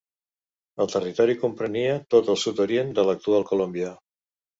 El 0.85 0.87
territori 0.93 1.35
comprenia 1.43 1.97
tot 2.13 2.31
el 2.35 2.39
sud-orient 2.45 2.89
de 3.01 3.05
l'actual 3.11 3.47
Colòmbia. 3.51 3.93